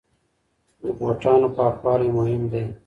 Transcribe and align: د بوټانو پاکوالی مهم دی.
د 0.81 0.83
بوټانو 0.97 1.47
پاکوالی 1.57 2.09
مهم 2.17 2.43
دی. 2.51 2.63